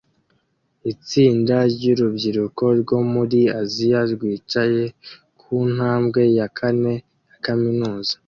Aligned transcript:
Itsinda 0.91 1.55
ryurubyiruko 1.73 2.63
rwo 2.79 2.97
muri 3.13 3.39
Aziya 3.61 4.01
rwicaye 4.13 4.83
ku 5.39 5.53
ntambwe 5.73 6.21
ya 6.37 6.47
kane 6.57 6.93
ya 7.29 7.37
kaminuza 7.45 8.13